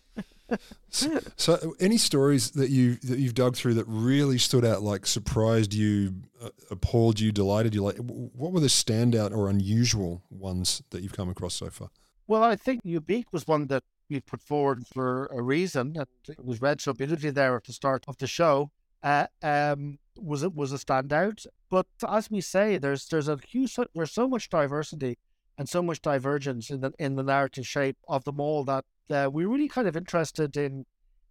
[0.89, 5.73] so, any stories that you that you've dug through that really stood out, like surprised
[5.73, 11.01] you, uh, appalled you, delighted you, like what were the standout or unusual ones that
[11.01, 11.89] you've come across so far?
[12.27, 15.95] Well, I think Ubique was one that we put forward for a reason,
[16.27, 18.71] it was read so beautifully there at the start of the show.
[19.01, 21.45] Uh, um, was it was a standout?
[21.69, 25.17] But as we say, there's there's a huge there's so much diversity
[25.57, 29.29] and so much divergence in the in the narrative shape of them all that uh,
[29.31, 30.85] we're really kind of interested in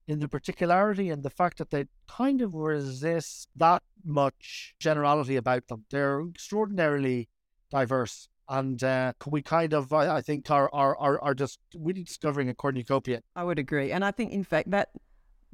[0.08, 5.68] in the particularity and the fact that they kind of resist that much generality about
[5.68, 5.85] them.
[5.90, 7.28] They're extraordinarily
[7.70, 8.28] diverse.
[8.48, 12.48] And uh, we kind of, I, I think, are, are are are just really discovering
[12.48, 13.22] a cornucopia.
[13.37, 14.90] I would agree, and I think, in fact, that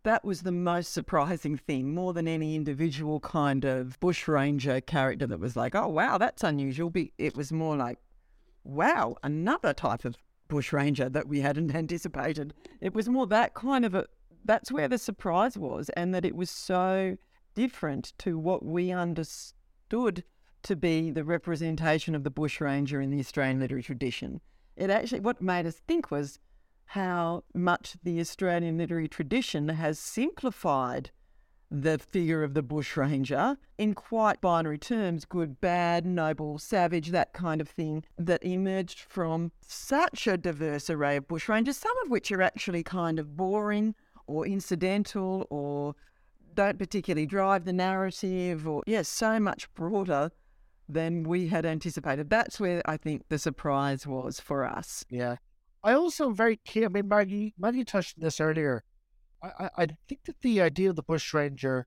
[0.04, 5.38] that was the most surprising thing, more than any individual kind of bushranger character that
[5.38, 7.98] was like, "Oh wow, that's unusual." Be- It was more like,
[8.68, 13.94] "Wow, another type of bushranger that we hadn't anticipated." It was more that kind of
[13.94, 14.06] a.
[14.44, 17.16] That's where the surprise was, and that it was so
[17.54, 20.22] different to what we understood
[20.62, 24.40] to be the representation of the bushranger in the Australian literary tradition.
[24.76, 26.38] It actually, what made us think was
[26.86, 31.10] how much the Australian literary tradition has simplified
[31.70, 37.60] the figure of the bushranger in quite binary terms good, bad, noble, savage, that kind
[37.60, 42.42] of thing that emerged from such a diverse array of bushrangers, some of which are
[42.42, 43.94] actually kind of boring
[44.26, 45.94] or incidental or
[46.54, 50.30] don't particularly drive the narrative or, yes, so much broader
[50.88, 52.30] than we had anticipated.
[52.30, 55.04] That's where I think the surprise was for us.
[55.10, 55.36] Yeah.
[55.84, 56.84] I also am very keen.
[56.84, 58.82] I mean, Maggie, Maggie touched on this earlier.
[59.42, 61.86] I, I, think that the idea of the bushranger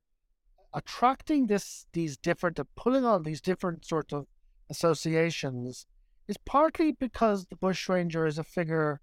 [0.73, 4.27] attracting this these different uh, pulling on these different sorts of
[4.69, 5.85] associations
[6.27, 9.01] is partly because the bushranger is a figure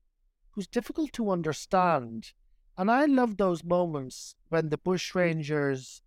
[0.52, 2.32] who's difficult to understand.
[2.76, 6.02] And I love those moments when the bushranger's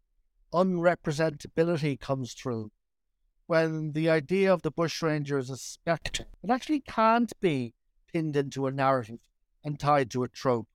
[0.53, 2.71] unrepresentability comes through.
[3.45, 7.73] When the idea of the bushranger as a spectre, it actually can't be
[8.11, 9.19] pinned into a narrative
[9.63, 10.67] and tied to a trope.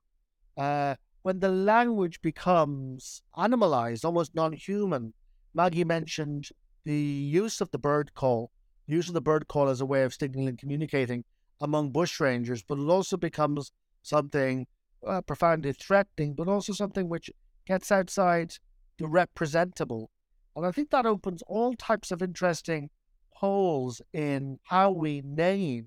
[0.57, 5.12] Uh, when the language becomes animalized, almost non human,
[5.54, 6.50] Maggie mentioned
[6.84, 8.52] the use of the bird call,
[8.86, 11.24] the use of the bird call as a way of signaling and communicating
[11.60, 13.72] among bushrangers, but it also becomes
[14.04, 14.68] something
[15.04, 17.28] uh, profoundly threatening, but also something which
[17.66, 18.54] gets outside
[18.96, 20.10] the representable.
[20.54, 22.88] And I think that opens all types of interesting
[23.30, 25.86] holes in how we name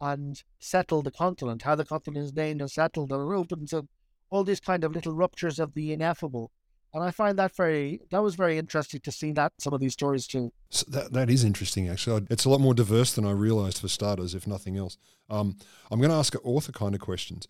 [0.00, 3.86] and settle the continent, how the continent is named and settled, and it opens up
[4.30, 6.50] all these kind of little ruptures of the ineffable.
[6.94, 9.92] And I find that very, that was very interesting to see that some of these
[9.92, 10.52] stories too.
[10.70, 11.88] So that that is interesting.
[11.88, 14.96] Actually, it's a lot more diverse than I realised for starters, if nothing else.
[15.28, 15.56] Um,
[15.90, 17.46] I'm going to ask author kind of questions.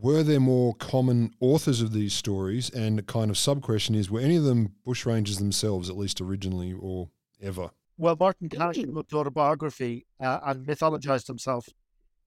[0.00, 2.70] Were there more common authors of these stories?
[2.70, 6.20] And the kind of sub question is: Were any of them bushrangers themselves, at least
[6.20, 7.08] originally or
[7.40, 7.70] ever?
[7.98, 11.68] Well, Martin Cash wrote autobiography uh, and mythologized himself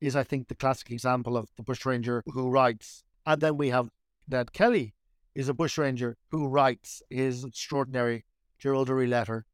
[0.01, 3.03] is, I think, the classic example of the bushranger who writes.
[3.25, 3.89] And then we have
[4.27, 4.93] Ned Kelly
[5.35, 8.25] is a bushranger who writes his extraordinary
[8.61, 9.45] Jerilderie letter.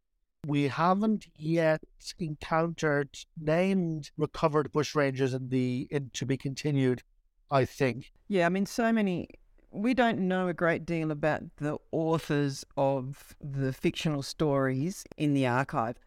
[0.47, 1.81] We haven't yet
[2.19, 7.03] encountered named recovered bushrangers in the in to be continued.
[7.51, 8.11] I think.
[8.27, 9.29] Yeah, I mean, so many.
[9.71, 15.45] We don't know a great deal about the authors of the fictional stories in the
[15.45, 15.97] archive,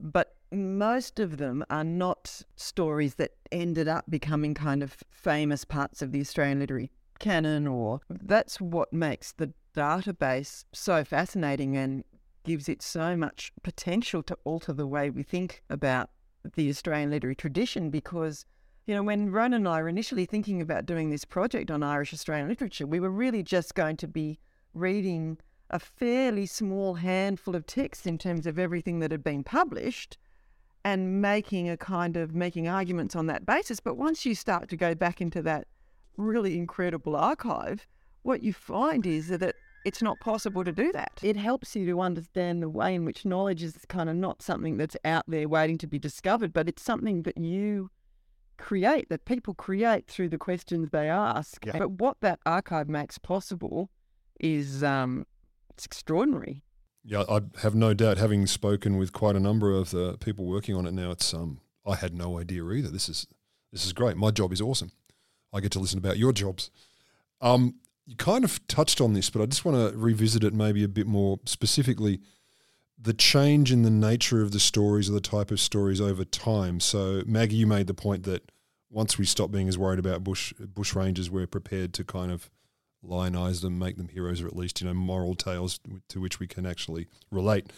[0.00, 6.02] but most of them are not stories that ended up becoming kind of famous parts
[6.02, 12.04] of the Australian literary canon, or that's what makes the database so fascinating and
[12.44, 16.10] gives it so much potential to alter the way we think about
[16.54, 18.46] the Australian literary tradition because,
[18.86, 22.14] you know, when Ronan and I were initially thinking about doing this project on Irish
[22.14, 24.38] Australian literature, we were really just going to be
[24.74, 25.38] reading
[25.70, 30.16] a fairly small handful of texts in terms of everything that had been published
[30.86, 33.80] and making a kind of making arguments on that basis.
[33.80, 35.66] But once you start to go back into that
[36.16, 37.88] really incredible archive,
[38.22, 41.18] what you find is that it's not possible to do that.
[41.22, 44.76] It helps you to understand the way in which knowledge is kind of not something
[44.76, 47.90] that's out there waiting to be discovered, but it's something that you
[48.56, 51.66] create, that people create through the questions they ask.
[51.66, 51.78] Yeah.
[51.78, 53.90] But what that archive makes possible
[54.38, 55.26] is um,
[55.70, 56.62] it's extraordinary.
[57.08, 58.18] Yeah, I have no doubt.
[58.18, 61.60] Having spoken with quite a number of the people working on it now, it's um,
[61.86, 62.88] I had no idea either.
[62.88, 63.28] This is
[63.72, 64.16] this is great.
[64.16, 64.90] My job is awesome.
[65.52, 66.70] I get to listen about your jobs.
[67.40, 67.76] Um,
[68.06, 70.88] you kind of touched on this, but I just want to revisit it maybe a
[70.88, 72.20] bit more specifically.
[73.00, 76.80] The change in the nature of the stories or the type of stories over time.
[76.80, 78.50] So, Maggie, you made the point that
[78.90, 82.50] once we stop being as worried about bush bush rangers, we're prepared to kind of
[83.08, 86.46] lionize them, make them heroes, or at least you know moral tales to which we
[86.46, 87.72] can actually relate.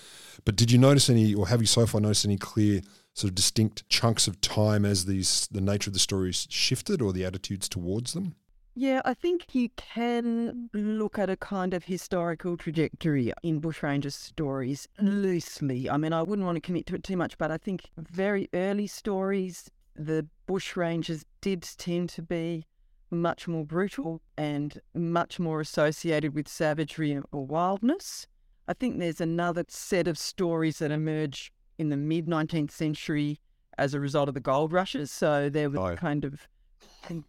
[0.44, 2.80] But did you notice any, or have you so far noticed any clear
[3.14, 7.12] sort of distinct chunks of time as these the nature of the stories shifted, or
[7.12, 8.34] the attitudes towards them?
[8.80, 14.86] Yeah, I think you can look at a kind of historical trajectory in bushranger stories
[15.00, 15.90] loosely.
[15.90, 18.48] I mean, I wouldn't want to commit to it too much, but I think very
[18.54, 22.66] early stories, the bushrangers did tend to be
[23.10, 28.26] much more brutal and much more associated with savagery or wildness.
[28.66, 33.40] I think there's another set of stories that emerge in the mid 19th century
[33.78, 35.10] as a result of the gold rushes.
[35.10, 35.96] So there was Oh.
[35.96, 36.48] kind of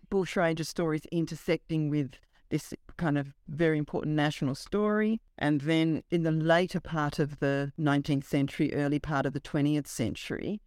[0.10, 2.16] bushranger stories intersecting with
[2.50, 5.22] this kind of very important national story.
[5.38, 9.88] And then in the later part of the 19th century, early part of the 20th
[9.88, 10.60] century,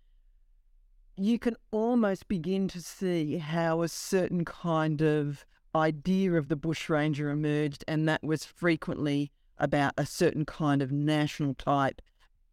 [1.24, 5.44] you can almost begin to see how a certain kind of
[5.74, 11.54] idea of the bushranger emerged, and that was frequently about a certain kind of national
[11.54, 12.02] type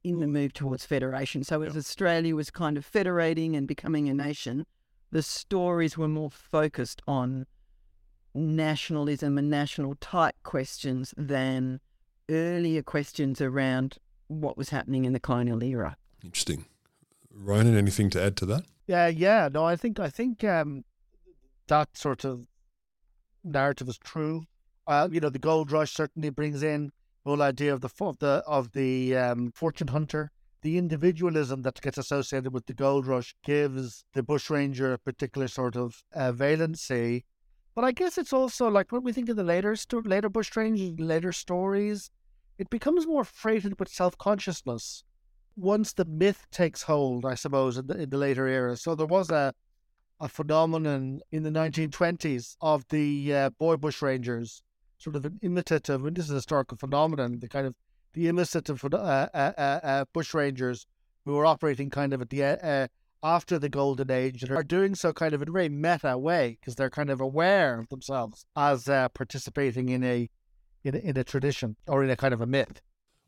[0.03, 0.31] in the mm.
[0.31, 1.43] move towards federation.
[1.43, 4.65] So as Australia was kind of federating and becoming a nation,
[5.11, 7.45] the stories were more focused on
[8.33, 11.79] nationalism and national type questions than
[12.29, 13.97] earlier questions around
[14.27, 15.97] what was happening in the colonial era.
[16.23, 16.65] Interesting.
[17.41, 18.65] Ronan, anything to add to that?
[18.85, 19.49] Yeah, yeah.
[19.51, 20.83] No, I think I think um,
[21.67, 22.45] that sort of
[23.43, 24.43] narrative is true.
[24.85, 26.91] Uh, you know, the gold rush certainly brings in
[27.23, 30.31] the whole idea of the of the of the um, fortune hunter.
[30.61, 35.77] The individualism that gets associated with the gold rush gives the bushranger a particular sort
[35.77, 37.23] of uh, valency.
[37.73, 40.99] But I guess it's also like when we think of the later sto- later bushrangers,
[40.99, 42.11] later stories,
[42.57, 45.05] it becomes more freighted with self consciousness
[45.59, 48.77] once the myth takes hold, I suppose, in the, in the later era.
[48.77, 49.53] So there was a
[50.19, 54.61] a phenomenon in the 1920s of the uh, boy bushrangers,
[54.97, 57.73] sort of an imitative, and this is a historical phenomenon, the kind of
[58.13, 60.85] the imitative uh, uh, uh, uh, bushrangers
[61.25, 62.87] who are operating kind of at the uh,
[63.21, 66.57] after the golden age and are doing so kind of in a very meta way
[66.59, 70.29] because they're kind of aware of themselves as participating in a,
[70.83, 72.81] in a in a tradition or in a kind of a myth.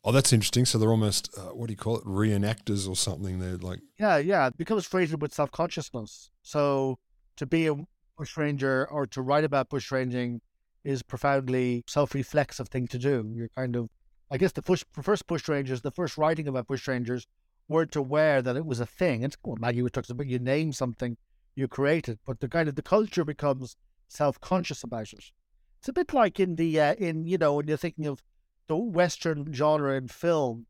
[0.03, 0.65] Oh, that's interesting.
[0.65, 2.05] So they're almost uh, what do you call it?
[2.05, 3.39] Reenactors or something.
[3.39, 4.47] They're like Yeah, yeah.
[4.47, 6.31] It becomes freighted with self consciousness.
[6.41, 6.97] So
[7.37, 7.75] to be a
[8.17, 10.39] bushranger or to write about bushranging
[10.83, 13.31] is profoundly self reflexive thing to do.
[13.35, 13.89] You're kind of
[14.31, 17.25] I guess the first, first bushrangers, the first writing about bushrangers
[17.67, 19.23] weren't aware that it was a thing.
[19.23, 21.17] It's well, Maggie was talking about you name something,
[21.53, 23.75] you create it, but the kind of the culture becomes
[24.07, 25.31] self conscious about it.
[25.79, 28.23] It's a bit like in the uh, in you know when you're thinking of
[28.71, 30.65] the Western genre in film,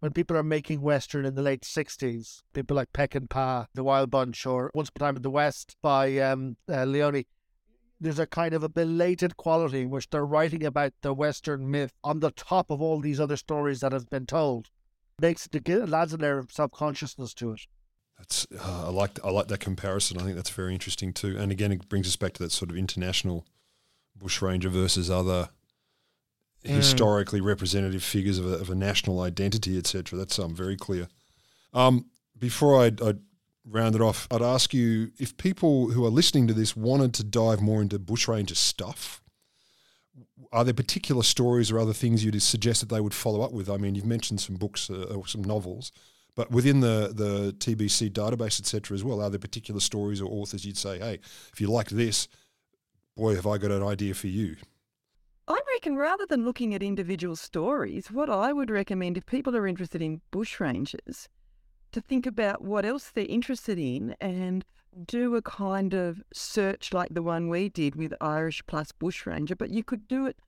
[0.00, 4.44] when people are making Western in the late 60s, people like Peckinpah, The Wild Bunch,
[4.44, 7.24] or Once Upon a Time in the West by um, uh, Leone,
[8.00, 11.92] there's a kind of a belated quality in which they're writing about the Western myth
[12.02, 14.70] on the top of all these other stories that have been told.
[15.20, 17.60] Makes it, adds an air of self consciousness to it.
[18.18, 18.44] that's.
[18.58, 20.18] Uh, I like I like that comparison.
[20.18, 21.38] I think that's very interesting too.
[21.38, 23.46] And again, it brings us back to that sort of international
[24.18, 25.50] bushranger versus other
[26.74, 30.18] historically representative figures of a, of a national identity, etc.
[30.18, 31.08] That's um, very clear.
[31.72, 32.06] Um,
[32.38, 33.14] before I, I
[33.68, 37.24] round it off, I'd ask you if people who are listening to this wanted to
[37.24, 39.22] dive more into bushranger stuff.
[40.52, 43.68] Are there particular stories or other things you'd suggest that they would follow up with?
[43.68, 45.92] I mean, you've mentioned some books uh, or some novels,
[46.34, 50.64] but within the the TBC database, etc., as well, are there particular stories or authors
[50.64, 51.18] you'd say, hey,
[51.52, 52.28] if you like this,
[53.16, 54.56] boy, have I got an idea for you?
[55.76, 60.00] Reckon rather than looking at individual stories, what I would recommend if people are interested
[60.00, 61.28] in bushrangers,
[61.92, 64.64] to think about what else they're interested in and
[65.06, 69.68] do a kind of search like the one we did with Irish plus bushranger, but
[69.68, 70.38] you could do it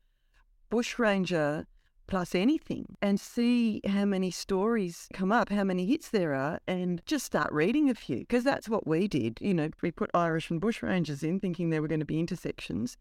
[0.70, 1.66] bushranger
[2.06, 7.02] plus anything and see how many stories come up, how many hits there are, and
[7.04, 8.20] just start reading a few.
[8.20, 9.36] Because that's what we did.
[9.42, 12.96] You know, we put Irish and bushrangers in thinking there were going to be intersections.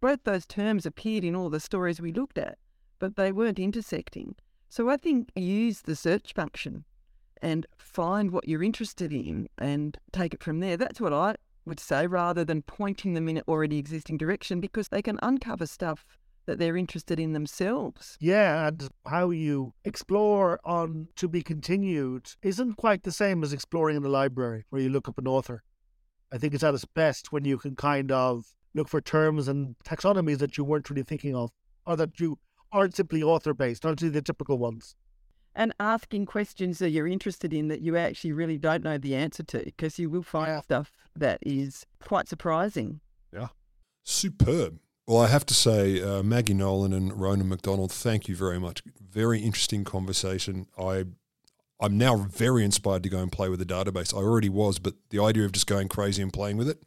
[0.00, 2.58] Both those terms appeared in all the stories we looked at,
[2.98, 4.36] but they weren't intersecting.
[4.68, 6.84] So I think use the search function
[7.40, 10.76] and find what you're interested in and take it from there.
[10.76, 14.88] That's what I would say rather than pointing them in an already existing direction because
[14.88, 16.04] they can uncover stuff
[16.46, 18.16] that they're interested in themselves.
[18.20, 23.96] Yeah, and how you explore on to be continued isn't quite the same as exploring
[23.96, 25.62] in the library where you look up an author.
[26.32, 28.46] I think it's at its best when you can kind of
[28.78, 31.50] look for terms and taxonomies that you weren't really thinking of,
[31.86, 32.38] or that you
[32.72, 34.94] aren't simply author based, aren't the typical ones.
[35.54, 39.42] And asking questions that you're interested in that you actually really don't know the answer
[39.42, 40.60] to, because you will find Yeah.
[40.60, 43.00] stuff that is quite surprising.
[43.32, 43.48] Yeah.
[44.04, 44.78] Superb.
[45.06, 48.82] Well, I have to say, uh, Maggie Nolan and Ronan McDonald, thank you very much.
[49.00, 50.66] Very interesting conversation.
[50.78, 51.06] I,
[51.80, 54.12] I'm now very inspired to go and play with the database.
[54.14, 56.82] I already was, but the idea of just going crazy and playing with it,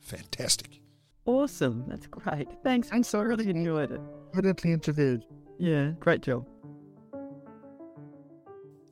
[0.00, 0.80] fantastic.
[1.28, 1.84] Awesome.
[1.86, 2.48] That's great.
[2.64, 2.88] Thanks.
[2.88, 4.00] Thanks, I really enjoyed it.
[4.32, 5.26] Evidently interviewed.
[5.58, 6.46] Yeah, great job.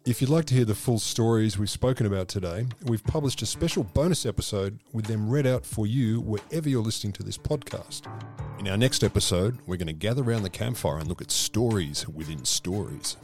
[0.05, 3.47] If you'd like to hear the full stories we've spoken about today, we've published a
[3.47, 8.03] special bonus episode with them read out for you wherever you're listening to this podcast.
[8.61, 12.07] In our next episode, we're going to gather around the campfire and look at stories
[12.07, 13.17] within stories.